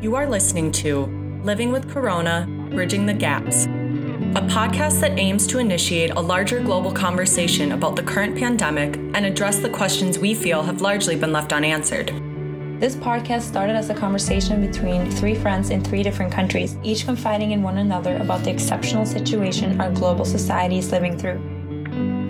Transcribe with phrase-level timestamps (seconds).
[0.00, 1.04] You are listening to
[1.44, 6.90] Living with Corona Bridging the Gaps, a podcast that aims to initiate a larger global
[6.90, 11.52] conversation about the current pandemic and address the questions we feel have largely been left
[11.52, 12.14] unanswered.
[12.80, 17.50] This podcast started as a conversation between three friends in three different countries, each confiding
[17.50, 21.42] in one another about the exceptional situation our global society is living through.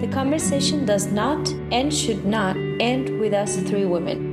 [0.00, 4.29] The conversation does not and should not end with us three women.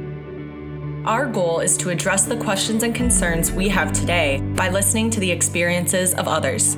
[1.08, 5.22] Our goal is to address the questions and concerns we have today by listening to
[5.22, 6.76] the experiences of others.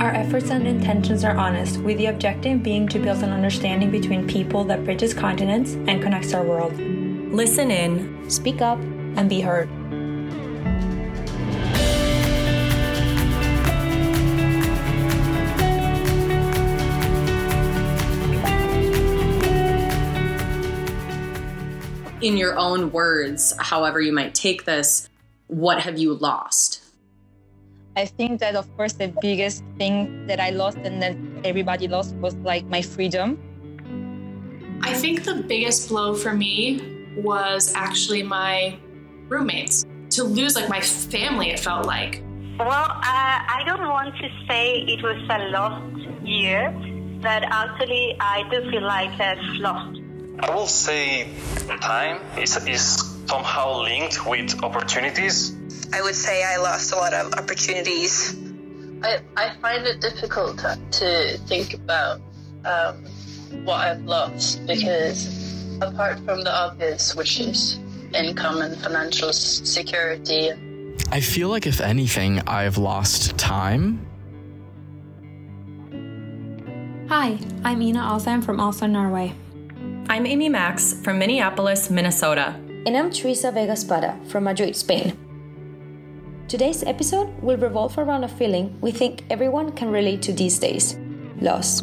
[0.00, 4.26] Our efforts and intentions are honest, with the objective being to build an understanding between
[4.26, 6.80] people that bridges continents and connects our world.
[6.80, 9.68] Listen in, speak up, and be heard.
[22.20, 25.08] In your own words, however you might take this,
[25.48, 26.82] what have you lost?
[27.96, 32.14] I think that, of course, the biggest thing that I lost and that everybody lost
[32.16, 33.38] was like my freedom.
[34.82, 38.78] I think the biggest blow for me was actually my
[39.28, 39.86] roommates.
[40.10, 42.22] To lose like my family, it felt like.
[42.58, 46.70] Well, uh, I don't want to say it was a lost year,
[47.20, 50.00] but actually, I do feel like I've lost
[50.38, 51.28] I will say
[51.80, 55.56] time is, is somehow linked with opportunities.
[55.92, 58.36] I would say I lost a lot of opportunities.
[59.02, 62.20] I, I find it difficult to, to think about
[62.64, 63.04] um,
[63.64, 67.78] what I've lost because apart from the obvious, which is
[68.14, 70.50] income and financial security.
[71.10, 74.06] I feel like, if anything, I've lost time.
[77.08, 79.34] Hi, I'm Ina Alsheim from Oslo, Norway.
[80.08, 82.54] I'm Amy Max from Minneapolis, Minnesota.
[82.86, 85.18] And I'm Teresa Vega Spada from Madrid, Spain.
[86.46, 90.96] Today's episode will revolve around a feeling we think everyone can relate to these days
[91.40, 91.82] loss.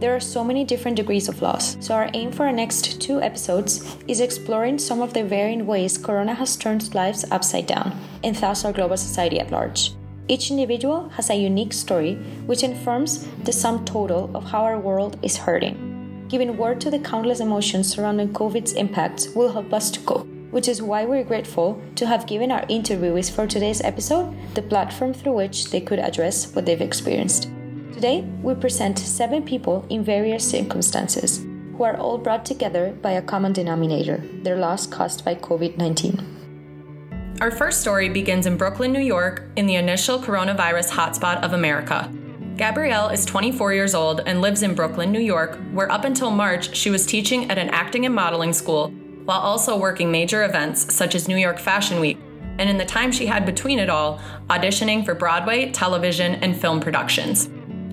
[0.00, 3.22] There are so many different degrees of loss, so our aim for our next two
[3.22, 8.36] episodes is exploring some of the varying ways Corona has turned lives upside down, and
[8.36, 9.94] thus our global society at large.
[10.28, 15.18] Each individual has a unique story which informs the sum total of how our world
[15.22, 15.91] is hurting.
[16.32, 20.66] Giving word to the countless emotions surrounding COVID's impacts will help us to cope, which
[20.66, 25.34] is why we're grateful to have given our interviewees for today's episode the platform through
[25.34, 27.50] which they could address what they've experienced.
[27.92, 31.44] Today, we present seven people in various circumstances
[31.76, 37.36] who are all brought together by a common denominator their loss caused by COVID 19.
[37.42, 42.10] Our first story begins in Brooklyn, New York, in the initial coronavirus hotspot of America.
[42.56, 46.76] Gabrielle is 24 years old and lives in Brooklyn, New York, where up until March
[46.76, 48.88] she was teaching at an acting and modeling school
[49.24, 52.18] while also working major events such as New York Fashion Week,
[52.58, 56.80] and in the time she had between it all, auditioning for Broadway, television, and film
[56.80, 57.48] productions.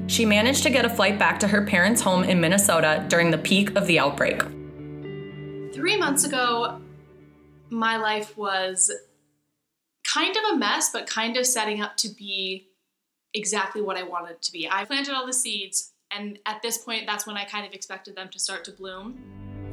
[0.08, 3.38] She managed to get a flight back to her parents' home in Minnesota during the
[3.38, 4.42] peak of the outbreak.
[5.74, 6.82] Three months ago,
[7.70, 8.92] my life was
[10.04, 12.69] kind of a mess, but kind of setting up to be
[13.34, 14.68] exactly what I wanted to be.
[14.70, 18.16] I planted all the seeds, and at this point, that's when I kind of expected
[18.16, 19.20] them to start to bloom.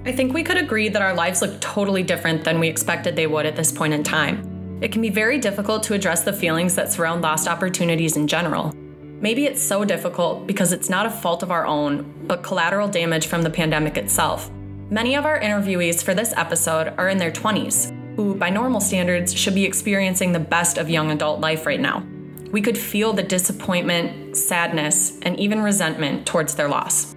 [0.05, 3.27] I think we could agree that our lives look totally different than we expected they
[3.27, 4.79] would at this point in time.
[4.83, 8.73] It can be very difficult to address the feelings that surround lost opportunities in general.
[9.21, 13.27] Maybe it's so difficult because it's not a fault of our own, but collateral damage
[13.27, 14.51] from the pandemic itself.
[14.91, 19.35] Many of our interviewees for this episode are in their 20s, who, by normal standards,
[19.35, 22.07] should be experiencing the best of young adult life right now
[22.53, 27.15] we could feel the disappointment, sadness, and even resentment towards their loss.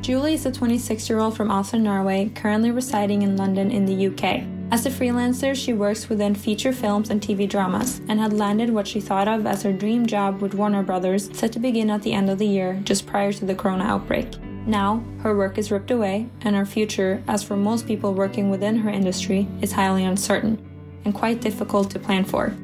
[0.00, 4.08] Julie is a 26 year old from Oslo, Norway, currently residing in London in the
[4.08, 4.44] UK.
[4.72, 8.88] As a freelancer, she works within feature films and TV dramas and had landed what
[8.88, 12.14] she thought of as her dream job with Warner Brothers, set to begin at the
[12.14, 14.28] end of the year, just prior to the corona outbreak.
[14.66, 18.78] Now, her work is ripped away, and her future, as for most people working within
[18.78, 20.58] her industry, is highly uncertain
[21.04, 22.56] and quite difficult to plan for.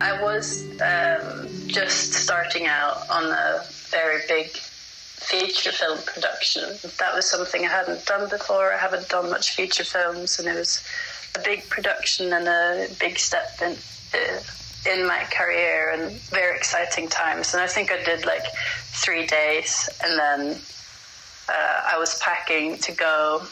[0.00, 6.64] I was um, just starting out on a very big feature film production.
[6.98, 8.72] That was something I hadn't done before.
[8.72, 10.84] I haven't done much feature films, and it was
[11.34, 13.76] a big production and a big step in
[14.14, 14.40] uh,
[14.92, 17.54] in my career and very exciting times.
[17.54, 18.44] And I think I did like
[18.92, 20.60] three days, and then
[21.48, 23.42] uh, I was packing to go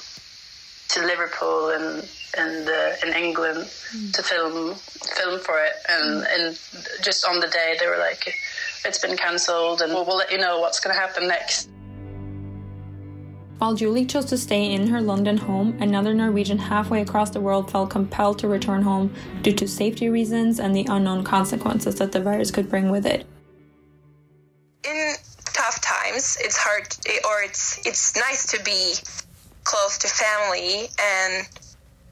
[0.89, 4.13] to Liverpool and in the in England mm.
[4.13, 6.35] to film film for it, and mm.
[6.35, 6.59] and
[7.03, 8.35] just on the day they were like,
[8.85, 11.71] "It's been cancelled, and we'll, we'll let you know what's going to happen next."
[13.59, 17.71] While Julie chose to stay in her London home, another Norwegian halfway across the world
[17.71, 22.21] felt compelled to return home due to safety reasons and the unknown consequences that the
[22.21, 23.27] virus could bring with it.
[24.85, 25.15] In
[25.47, 26.95] tough times, it's hard,
[27.25, 28.95] or it's it's nice to be
[29.63, 31.49] close to family and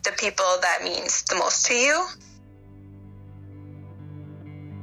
[0.05, 2.07] the people that means the most to you.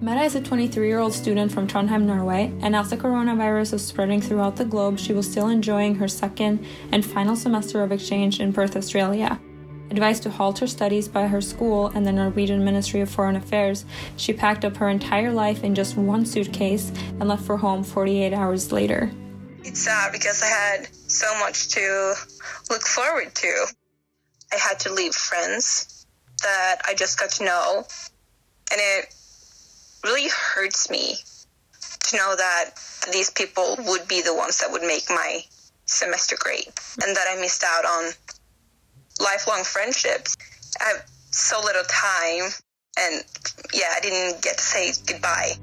[0.01, 3.86] Mette is a 23 year old student from Trondheim, Norway, and as the coronavirus is
[3.86, 8.39] spreading throughout the globe, she was still enjoying her second and final semester of exchange
[8.39, 9.38] in Perth, Australia.
[9.92, 13.83] Advised to halt her studies by her school and the Norwegian Ministry of Foreign Affairs,
[14.15, 18.31] she packed up her entire life in just one suitcase and left for home 48
[18.31, 19.12] hours later.
[19.63, 22.13] It's sad because I had so much to
[22.69, 23.65] look forward to.
[24.51, 26.06] I had to leave friends
[26.42, 27.86] that I just got to know,
[28.72, 29.13] and it
[30.04, 31.16] really hurts me
[32.10, 32.72] to know that
[33.12, 35.42] these people would be the ones that would make my
[35.86, 36.68] semester great
[37.04, 38.12] and that I missed out on
[39.19, 40.36] lifelong friendships.
[40.80, 42.51] I have so little time
[42.98, 43.24] and
[43.74, 45.54] yeah, I didn't get to say goodbye.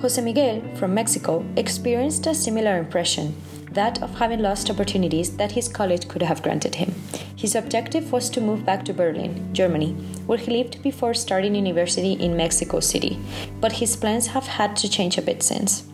[0.00, 3.34] Jose Miguel from Mexico experienced a similar impression
[3.72, 6.94] that of having lost opportunities that his college could have granted him.
[7.36, 9.92] His objective was to move back to Berlin, Germany,
[10.26, 13.18] where he lived before starting university in Mexico City,
[13.60, 15.84] but his plans have had to change a bit since.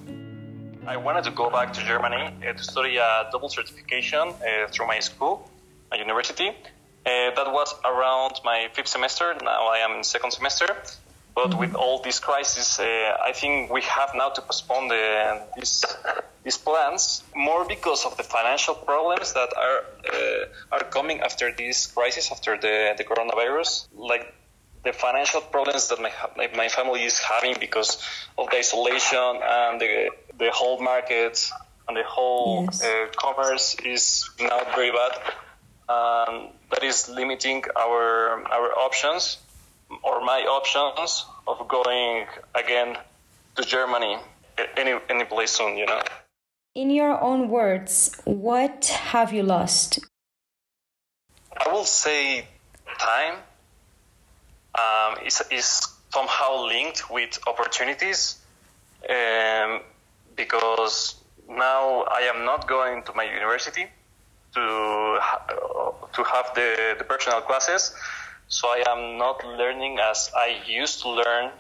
[0.87, 4.87] I wanted to go back to Germany uh, to study a double certification uh, through
[4.87, 5.51] my school,
[5.93, 6.49] a university.
[6.49, 9.35] Uh, that was around my fifth semester.
[9.43, 10.67] Now I am in second semester.
[11.37, 12.85] But with all these crises, uh,
[13.23, 15.85] I think we have now to postpone the, these,
[16.43, 19.85] these plans more because of the financial problems that are
[20.15, 23.87] uh, are coming after this crisis, after the, the coronavirus.
[23.95, 24.33] Like
[24.83, 26.11] the financial problems that my,
[26.57, 28.03] my family is having because
[28.39, 31.51] of the isolation and the, the whole market
[31.87, 32.83] and the whole yes.
[32.83, 35.13] uh, commerce is now very bad.
[35.89, 39.39] Um, that is limiting our our options
[40.03, 42.97] or my options of going again
[43.57, 44.19] to Germany
[44.77, 46.01] any any place soon, you know.
[46.75, 49.99] In your own words, what have you lost?
[51.57, 52.47] I will say
[52.99, 53.37] time
[54.79, 58.39] um, is is somehow linked with opportunities,
[59.09, 59.81] um,
[60.37, 61.15] because
[61.49, 63.87] now I am not going to my university
[64.55, 64.61] to
[65.21, 65.47] ha-
[66.13, 67.95] to have the, the personal classes
[68.49, 71.51] so I am not learning as I used to learn.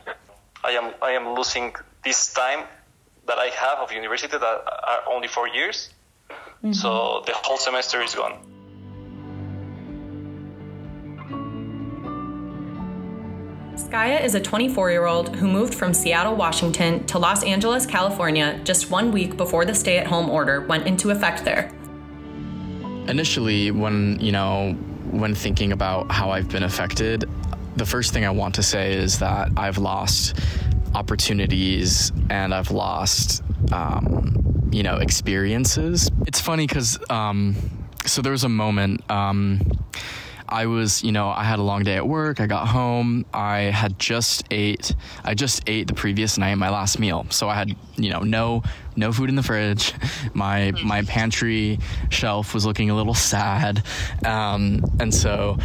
[0.64, 1.74] I am I am losing
[2.04, 2.64] this time
[3.26, 5.90] that I have of university that are only four years.
[6.30, 6.72] Mm-hmm.
[6.72, 8.38] So the whole semester is gone.
[13.76, 18.60] Skaya is a 24 year old who moved from Seattle, Washington to Los Angeles, California
[18.64, 21.70] just one week before the stay at home order went into effect there.
[23.06, 24.76] Initially, when, you know,
[25.20, 27.28] when thinking about how I've been affected,
[27.76, 30.38] the first thing I want to say is that I've lost
[30.94, 33.42] opportunities and I've lost,
[33.72, 36.10] um, you know, experiences.
[36.26, 37.54] It's funny because, um,
[38.06, 39.08] so there was a moment.
[39.10, 39.60] Um,
[40.48, 42.40] I was, you know, I had a long day at work.
[42.40, 43.26] I got home.
[43.32, 44.94] I had just ate.
[45.24, 47.26] I just ate the previous night my last meal.
[47.30, 48.62] So I had, you know, no
[48.96, 49.92] no food in the fridge.
[50.34, 51.78] My my pantry
[52.10, 53.82] shelf was looking a little sad,
[54.24, 55.58] um, and so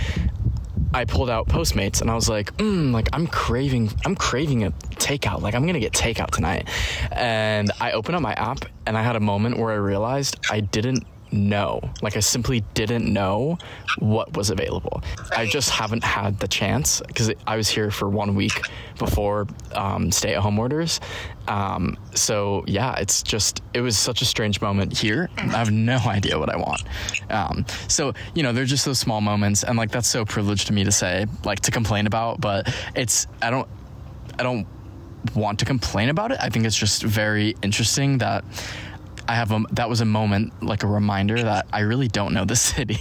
[0.93, 4.71] I pulled out Postmates and I was like, mm, like I'm craving, I'm craving a
[4.95, 5.41] takeout.
[5.41, 6.67] Like I'm gonna get takeout tonight.
[7.11, 10.59] And I opened up my app and I had a moment where I realized I
[10.59, 11.81] didn't know.
[12.01, 13.57] Like I simply didn't know
[13.99, 15.01] what was available.
[15.35, 18.61] I just haven't had the chance because I was here for one week
[18.97, 20.99] before um, stay-at-home orders.
[21.47, 25.29] Um, so yeah, it's just it was such a strange moment here.
[25.37, 26.83] I have no idea what I want.
[27.29, 30.73] Um, so you know, they're just those small moments, and like that's so privileged to
[30.73, 32.41] me to say, like to complain about.
[32.41, 33.67] But it's I don't
[34.39, 34.67] I don't
[35.35, 36.37] want to complain about it.
[36.41, 38.43] I think it's just very interesting that
[39.27, 42.45] I have a that was a moment like a reminder that I really don't know
[42.45, 42.99] the city.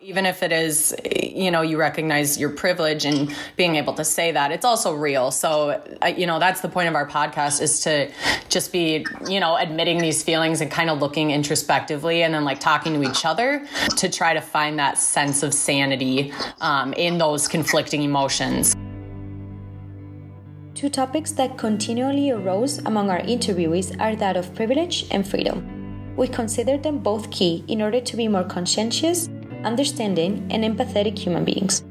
[0.00, 4.32] Even if it is, you know, you recognize your privilege and being able to say
[4.32, 5.30] that, it's also real.
[5.30, 5.82] So,
[6.14, 8.12] you know, that's the point of our podcast is to
[8.50, 12.60] just be, you know, admitting these feelings and kind of looking introspectively and then like
[12.60, 17.48] talking to each other to try to find that sense of sanity um, in those
[17.48, 18.76] conflicting emotions.
[20.84, 26.14] Two topics that continually arose among our interviewees are that of privilege and freedom.
[26.14, 29.30] We consider them both key in order to be more conscientious,
[29.64, 31.84] understanding, and empathetic human beings.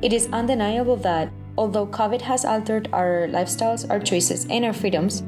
[0.00, 5.22] It is undeniable that, although COVID has altered our lifestyles, our choices, and our freedoms,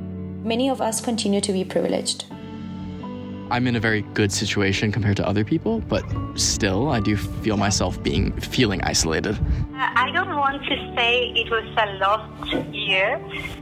[0.45, 2.27] many of us continue to be privileged.
[3.51, 7.57] I'm in a very good situation compared to other people, but still, I do feel
[7.57, 9.37] myself being feeling isolated.
[9.37, 13.19] Uh, I don't want to say it was a lost year,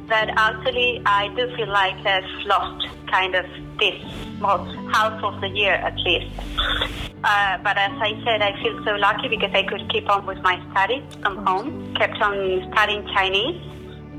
[0.09, 3.47] but actually, I do feel like I've lost kind of
[3.79, 3.95] this
[4.41, 6.35] most half of the year at least.
[7.23, 10.39] Uh, but as I said, I feel so lucky because I could keep on with
[10.43, 13.63] my studies from home, kept on studying Chinese.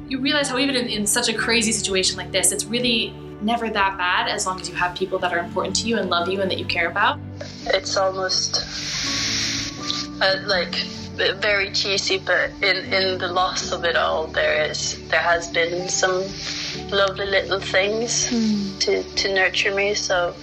[0.07, 3.70] You realize how even in, in such a crazy situation like this, it's really never
[3.70, 6.29] that bad as long as you have people that are important to you and love
[6.29, 7.20] you and that you care about.
[7.67, 8.58] It's almost
[10.22, 10.75] uh, like
[11.15, 15.89] very cheesy, but in, in the loss of it all, there is there has been
[15.89, 16.24] some
[16.91, 18.79] lovely little things mm.
[18.79, 19.94] to, to nurture me.
[19.94, 20.36] So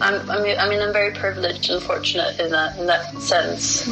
[0.00, 3.88] I'm, I mean, I mean, I'm very privileged and fortunate in that in that sense.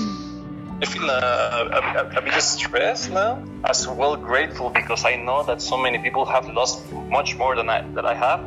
[0.80, 5.61] I feel uh, a, a, bit stressed now, as well grateful because I know that
[5.61, 8.44] so many people have lost much more than I, that I have.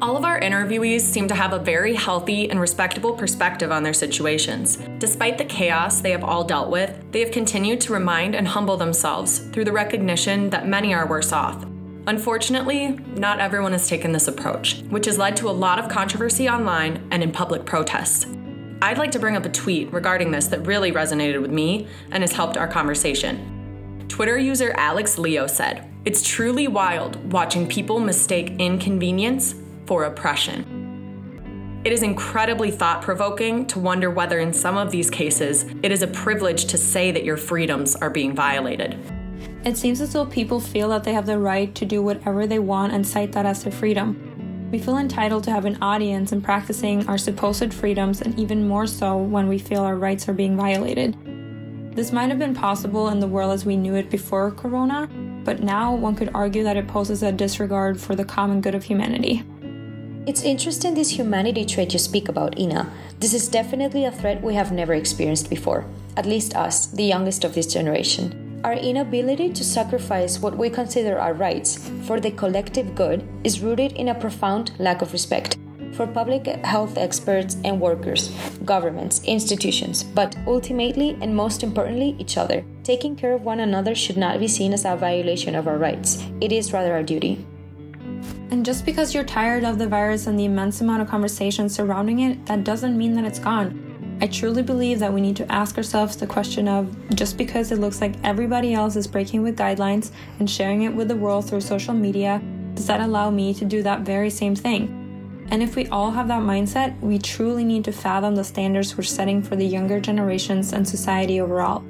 [0.00, 3.92] All of our interviewees seem to have a very healthy and respectable perspective on their
[3.92, 4.78] situations.
[4.98, 8.78] Despite the chaos they have all dealt with, they have continued to remind and humble
[8.78, 11.66] themselves through the recognition that many are worse off.
[12.06, 16.48] Unfortunately, not everyone has taken this approach, which has led to a lot of controversy
[16.48, 18.26] online and in public protests.
[18.82, 22.24] I'd like to bring up a tweet regarding this that really resonated with me and
[22.24, 24.04] has helped our conversation.
[24.08, 29.54] Twitter user Alex Leo said, It's truly wild watching people mistake inconvenience
[29.86, 31.80] for oppression.
[31.84, 36.02] It is incredibly thought provoking to wonder whether, in some of these cases, it is
[36.02, 38.98] a privilege to say that your freedoms are being violated.
[39.64, 42.58] It seems as though people feel that they have the right to do whatever they
[42.58, 44.31] want and cite that as their freedom.
[44.72, 48.86] We feel entitled to have an audience and practicing our supposed freedoms, and even more
[48.86, 51.14] so when we feel our rights are being violated.
[51.94, 55.10] This might have been possible in the world as we knew it before Corona,
[55.44, 58.84] but now one could argue that it poses a disregard for the common good of
[58.84, 59.44] humanity.
[60.26, 62.90] It's interesting this humanity trait you speak about, Ina.
[63.18, 65.84] This is definitely a threat we have never experienced before,
[66.16, 68.41] at least us, the youngest of this generation.
[68.64, 73.90] Our inability to sacrifice what we consider our rights for the collective good is rooted
[73.92, 75.58] in a profound lack of respect
[75.94, 78.28] for public health experts and workers,
[78.64, 82.64] governments, institutions, but ultimately and most importantly, each other.
[82.84, 86.24] Taking care of one another should not be seen as a violation of our rights,
[86.40, 87.44] it is rather our duty.
[88.52, 92.20] And just because you're tired of the virus and the immense amount of conversation surrounding
[92.20, 93.81] it, that doesn't mean that it's gone.
[94.22, 97.80] I truly believe that we need to ask ourselves the question of just because it
[97.80, 101.62] looks like everybody else is breaking with guidelines and sharing it with the world through
[101.62, 102.40] social media,
[102.74, 105.44] does that allow me to do that very same thing?
[105.50, 109.02] And if we all have that mindset, we truly need to fathom the standards we're
[109.02, 111.82] setting for the younger generations and society overall.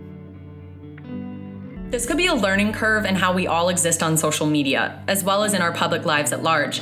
[1.91, 5.23] This could be a learning curve in how we all exist on social media, as
[5.23, 6.81] well as in our public lives at large.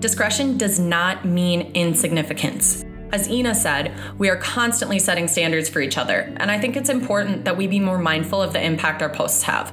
[0.00, 2.85] Discretion does not mean insignificance.
[3.16, 6.90] As Ina said, we are constantly setting standards for each other, and I think it's
[6.90, 9.72] important that we be more mindful of the impact our posts have.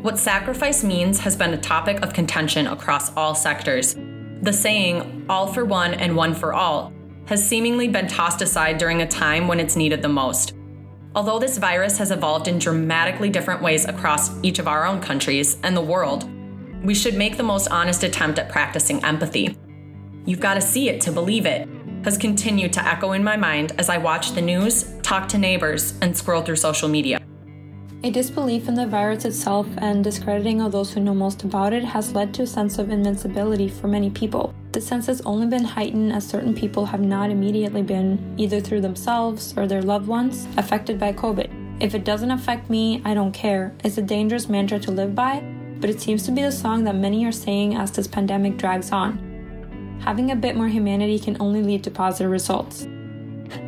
[0.00, 3.94] What sacrifice means has been a topic of contention across all sectors.
[4.40, 6.90] The saying, all for one and one for all,
[7.26, 10.54] has seemingly been tossed aside during a time when it's needed the most.
[11.14, 15.58] Although this virus has evolved in dramatically different ways across each of our own countries
[15.62, 16.26] and the world,
[16.82, 19.54] we should make the most honest attempt at practicing empathy.
[20.24, 21.68] You've got to see it to believe it
[22.04, 25.94] has continued to echo in my mind as I watch the news, talk to neighbors,
[26.00, 27.20] and scroll through social media.
[28.04, 31.82] A disbelief in the virus itself and discrediting of those who know most about it
[31.82, 34.54] has led to a sense of invincibility for many people.
[34.72, 38.82] The sense has only been heightened as certain people have not immediately been, either through
[38.82, 41.82] themselves or their loved ones, affected by COVID.
[41.82, 43.74] If it doesn't affect me, I don't care.
[43.82, 45.40] It's a dangerous mantra to live by,
[45.80, 48.92] but it seems to be the song that many are saying as this pandemic drags
[48.92, 49.33] on.
[50.00, 52.86] Having a bit more humanity can only lead to positive results.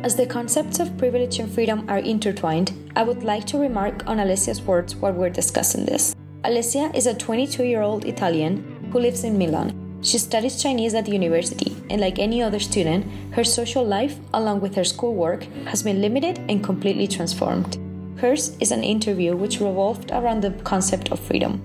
[0.03, 4.17] As the concepts of privilege and freedom are intertwined, I would like to remark on
[4.17, 6.15] Alessia's words while we're discussing this.
[6.43, 9.99] Alessia is a 22 year old Italian who lives in Milan.
[10.01, 14.61] She studies Chinese at the university, and like any other student, her social life, along
[14.61, 17.77] with her schoolwork, has been limited and completely transformed.
[18.19, 21.61] Hers is an interview which revolved around the concept of freedom.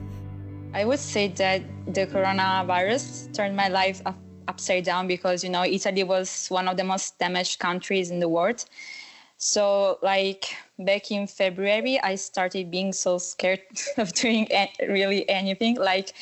[0.74, 4.00] I would say that the coronavirus turned my life
[4.48, 8.28] upside down because you know Italy was one of the most damaged countries in the
[8.28, 8.64] world.
[9.38, 13.60] So like back in February, I started being so scared
[13.96, 14.46] of doing
[14.80, 16.14] really anything, like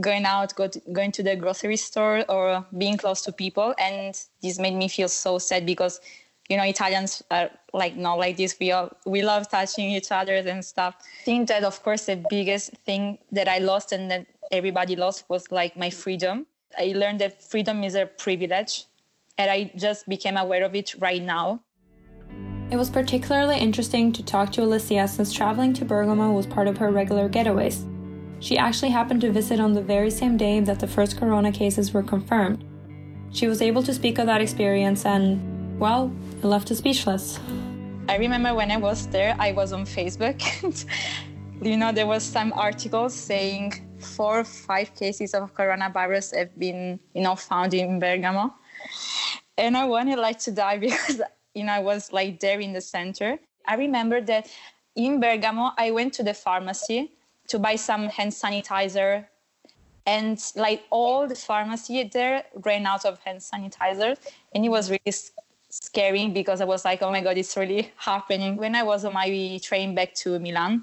[0.00, 4.18] going out, go to, going to the grocery store, or being close to people, and
[4.42, 6.00] this made me feel so sad because
[6.48, 8.56] you know Italians are like not like this.
[8.58, 10.94] We all we love touching each other and stuff.
[10.98, 15.24] I think that of course the biggest thing that I lost and that everybody lost
[15.28, 16.46] was like my freedom
[16.78, 18.84] I learned that freedom is a privilege,
[19.38, 21.62] and I just became aware of it right now.
[22.70, 26.78] It was particularly interesting to talk to Alicia since traveling to Bergamo was part of
[26.78, 27.86] her regular getaways.
[28.40, 31.92] She actually happened to visit on the very same day that the first corona cases
[31.92, 32.64] were confirmed.
[33.30, 36.10] She was able to speak of that experience and, well,
[36.42, 37.38] it left her speechless.
[38.08, 40.40] I remember when I was there, I was on Facebook.
[41.62, 47.00] you know, there was some articles saying four or five cases of coronavirus have been,
[47.14, 48.54] you know, found in Bergamo.
[49.56, 51.20] And I wanted like to die because,
[51.54, 53.38] you know, I was like there in the center.
[53.66, 54.48] I remember that
[54.96, 57.12] in Bergamo, I went to the pharmacy
[57.48, 59.26] to buy some hand sanitizer
[60.06, 64.16] and like all the pharmacy there ran out of hand sanitizer
[64.54, 65.12] and it was really
[65.70, 69.12] scary because i was like oh my god it's really happening when i was on
[69.12, 70.82] my train back to milan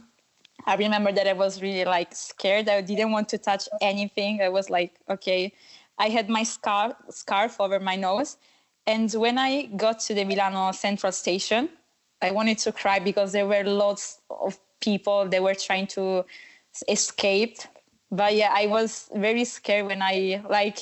[0.66, 2.70] i remember that i was really like scared.
[2.70, 4.42] I didn't want to touch anything.
[4.42, 5.54] I was like okay.
[5.98, 8.38] I had my scarf scarf over my nose
[8.88, 11.70] and when i got to the milano central station
[12.22, 16.25] i wanted to cry because there were lots of people that were trying to
[16.88, 17.58] escape.
[18.12, 20.80] But yeah i was very scared when i like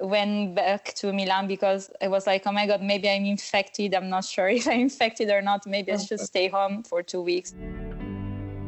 [0.00, 3.94] went back to milan because i was like oh my god maybe i'm infected.
[3.94, 5.66] I'm not sure if i'm infected or not.
[5.66, 7.54] Maybe i should stay home for two weeks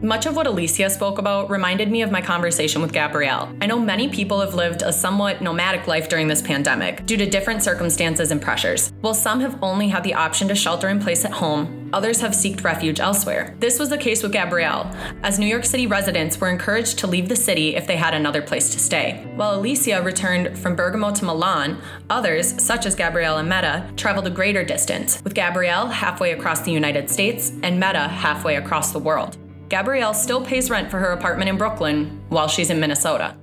[0.04, 3.54] much of what Alicia spoke about reminded me of my conversation with Gabrielle.
[3.62, 7.24] I know many people have lived a somewhat nomadic life during this pandemic due to
[7.24, 8.92] different circumstances and pressures.
[9.00, 12.34] While some have only had the option to shelter in place at home, others have
[12.34, 13.56] sought refuge elsewhere.
[13.60, 17.28] This was the case with Gabrielle, as New York City residents were encouraged to leave
[17.28, 19.26] the city if they had another place to stay.
[19.36, 21.80] While Alicia returned from Bergamo to Milan,
[22.10, 26.72] others, such as Gabrielle and Mette, traveled a greater distance, with Gabrielle halfway across the
[26.72, 29.38] United States and Mette halfway across the world.
[29.68, 33.36] Gabrielle still pays rent for her apartment in Brooklyn while she's in Minnesota.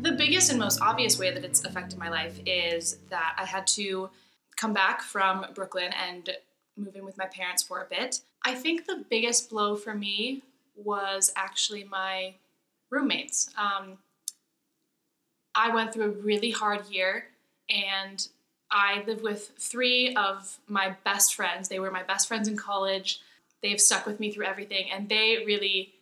[0.00, 3.66] The biggest and most obvious way that it's affected my life is that I had
[3.68, 4.08] to
[4.56, 6.30] come back from Brooklyn and
[6.76, 8.22] move in with my parents for a bit.
[8.44, 10.42] I think the biggest blow for me
[10.74, 12.34] was actually my
[12.88, 13.50] roommates.
[13.58, 13.98] Um,
[15.54, 17.24] I went through a really hard year
[17.68, 18.26] and
[18.70, 21.68] I live with three of my best friends.
[21.68, 23.20] They were my best friends in college
[23.62, 25.94] they've stuck with me through everything and they really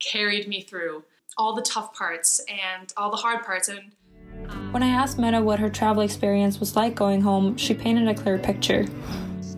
[0.00, 1.04] carried me through
[1.36, 3.92] all the tough parts and all the hard parts and
[4.48, 8.08] um, when I asked Mette what her travel experience was like going home, she painted
[8.08, 8.86] a clear picture.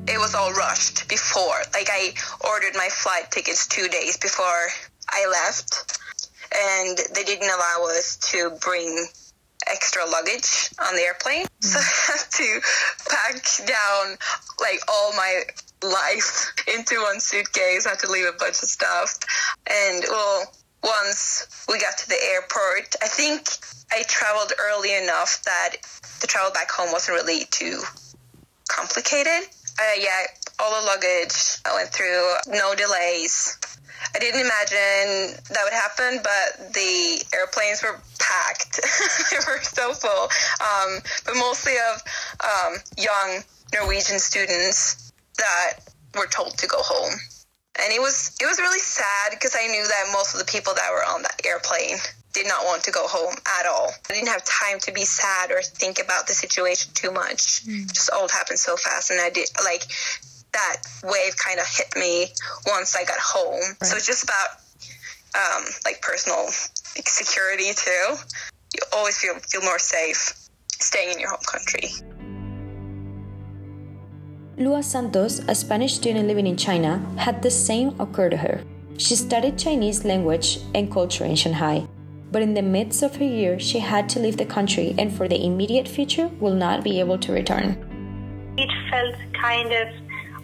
[0.08, 1.60] It was all rushed before.
[1.72, 4.68] Like I ordered my flight tickets 2 days before
[5.08, 6.00] I left
[6.54, 9.06] and they didn't allow us to bring
[9.70, 11.46] extra luggage on the airplane.
[11.46, 11.64] Mm.
[11.64, 12.60] So I had to
[13.08, 14.16] pack down
[14.60, 15.44] like all my
[15.82, 17.86] life into one suitcase.
[17.86, 19.18] I had to leave a bunch of stuff.
[19.66, 23.48] And well, once we got to the airport, I think
[23.92, 25.76] I traveled early enough that
[26.20, 27.80] the travel back home wasn't really too
[28.68, 29.48] complicated.
[29.78, 30.26] Uh, yeah,
[30.58, 33.58] all the luggage I went through, no delays.
[34.14, 38.80] I didn't imagine that would happen, but the airplanes were packed.
[39.30, 40.24] they were so full,
[40.60, 42.02] um, but mostly of
[42.44, 43.42] um, young
[43.72, 45.01] Norwegian students
[45.38, 45.80] that
[46.14, 47.14] were told to go home.
[47.82, 50.74] And it was it was really sad because I knew that most of the people
[50.74, 51.96] that were on that airplane
[52.32, 53.90] did not want to go home at all.
[54.08, 57.64] I didn't have time to be sad or think about the situation too much.
[57.64, 57.92] Mm.
[57.92, 59.84] Just all happened so fast, and I did like
[60.52, 62.26] that wave kind of hit me
[62.66, 63.60] once I got home.
[63.80, 63.84] Right.
[63.84, 64.60] So it's just about
[65.34, 68.16] um, like personal security too.
[68.74, 70.34] You always feel feel more safe
[70.68, 71.90] staying in your home country.
[74.58, 78.60] Lua Santos, a Spanish student living in China, had the same occur to her.
[78.98, 81.86] She studied Chinese language and culture in Shanghai,
[82.30, 85.26] but in the midst of her year, she had to leave the country and for
[85.26, 87.76] the immediate future will not be able to return.
[88.58, 89.88] It felt kind of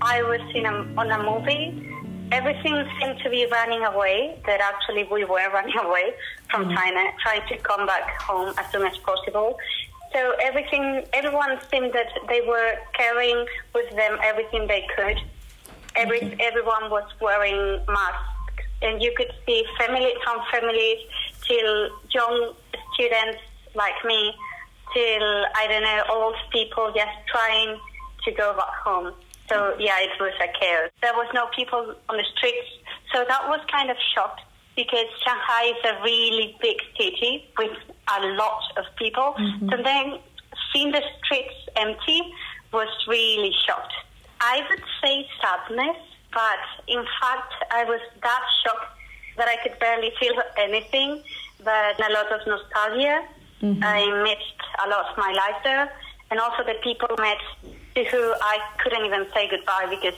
[0.00, 1.84] I was in a, on a movie.
[2.32, 6.14] Everything seemed to be running away, that actually we were running away
[6.50, 6.76] from mm-hmm.
[6.76, 9.58] China, trying to come back home as soon as possible.
[10.12, 15.18] So everything, everyone seemed that they were carrying with them everything they could.
[15.96, 16.40] Every, mm-hmm.
[16.40, 20.98] Everyone was wearing masks, and you could see family from families
[21.42, 22.54] till young
[22.94, 23.38] students
[23.74, 24.32] like me,
[24.94, 27.78] till I don't know old people just trying
[28.24, 29.12] to go back home.
[29.48, 30.90] So yeah, it was a chaos.
[31.02, 32.68] There was no people on the streets,
[33.12, 34.42] so that was kind of shocked
[34.78, 37.76] because Shanghai is a really big city with
[38.16, 39.34] a lot of people.
[39.34, 39.70] Mm-hmm.
[39.70, 40.18] So then
[40.70, 42.20] seeing the streets empty
[42.72, 43.92] was really shocked.
[44.40, 45.98] I would say sadness,
[46.32, 48.92] but in fact I was that shocked
[49.36, 51.22] that I could barely feel anything,
[51.64, 53.22] but a lot of nostalgia
[53.62, 53.82] Mm-hmm.
[53.82, 55.92] I missed a lot of my life there,
[56.30, 57.38] and also the people met
[57.96, 60.14] to who I couldn't even say goodbye because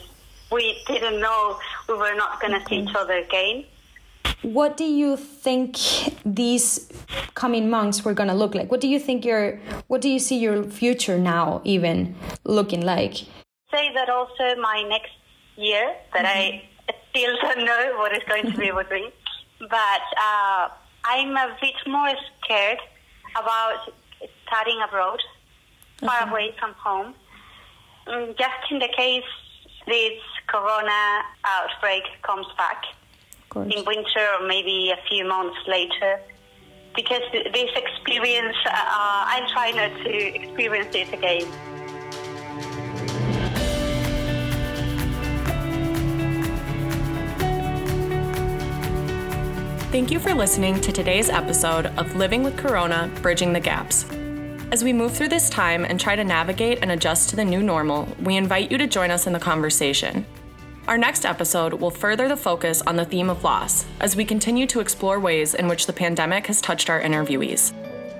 [0.52, 3.64] we didn't know we were not going to see each other again.
[4.42, 5.76] What do you think
[6.24, 6.90] these
[7.34, 8.70] coming months were going to look like?
[8.70, 13.14] What do you think your what do you see your future now even looking like?
[13.70, 15.12] Say that also my next
[15.56, 16.56] year that mm-hmm.
[16.88, 19.10] I still don't know what is going to be with me,
[19.60, 20.68] but uh,
[21.04, 22.78] I'm a bit more scared
[23.36, 23.92] about
[24.46, 25.20] studying abroad,
[26.00, 26.30] far okay.
[26.30, 27.14] away from home.
[28.08, 29.30] Mm, just in the case
[29.86, 32.84] this corona outbreak comes back
[33.56, 36.20] in winter or maybe a few months later.
[36.94, 41.46] Because this experience, uh, I'm trying not to experience it again.
[49.90, 54.04] Thank you for listening to today's episode of Living with Corona Bridging the Gaps.
[54.70, 57.60] As we move through this time and try to navigate and adjust to the new
[57.60, 60.24] normal, we invite you to join us in the conversation.
[60.90, 64.66] Our next episode will further the focus on the theme of loss as we continue
[64.66, 67.72] to explore ways in which the pandemic has touched our interviewees.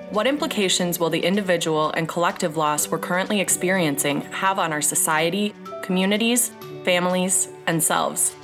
[0.09, 5.53] What implications will the individual and collective loss we're currently experiencing have on our society,
[5.83, 6.51] communities,
[6.85, 8.35] families, and selves?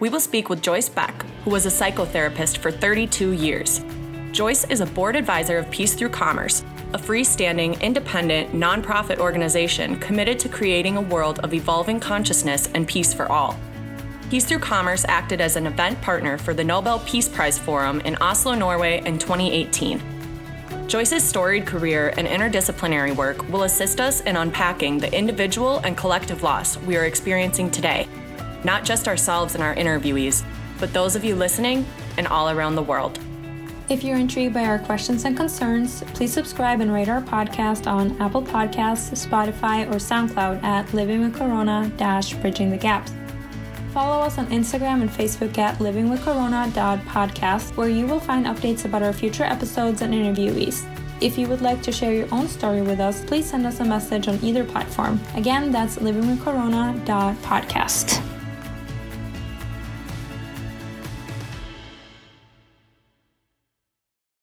[0.00, 3.82] we will speak with Joyce Beck, who was a psychotherapist for 32 years.
[4.32, 6.62] Joyce is a board advisor of Peace Through Commerce,
[6.92, 13.14] a freestanding, independent, nonprofit organization committed to creating a world of evolving consciousness and peace
[13.14, 13.58] for all.
[14.30, 18.16] Peace Through Commerce acted as an event partner for the Nobel Peace Prize Forum in
[18.16, 20.02] Oslo, Norway in 2018.
[20.88, 26.42] Joyce's storied career and interdisciplinary work will assist us in unpacking the individual and collective
[26.42, 28.08] loss we are experiencing today
[28.66, 30.44] not just ourselves and our interviewees,
[30.78, 31.86] but those of you listening
[32.18, 33.18] and all around the world.
[33.88, 38.20] If you're intrigued by our questions and concerns, please subscribe and rate our podcast on
[38.20, 41.90] Apple Podcasts, Spotify, or SoundCloud at Living with Corona
[42.40, 43.12] Bridging the Gaps.
[43.96, 46.70] Follow us on Instagram and Facebook at Living with Corona
[47.06, 50.84] podcast, where you will find updates about our future episodes and interviewees.
[51.22, 53.86] If you would like to share your own story with us, please send us a
[53.86, 55.18] message on either platform.
[55.34, 58.22] Again, that's Living with Corona podcast.